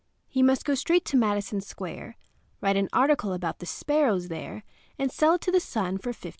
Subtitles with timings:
[0.27, 2.17] He must go straight to Madison Square,
[2.59, 4.63] write an article about the sparrows there,
[4.97, 6.29] and sell it to the Sun for $15.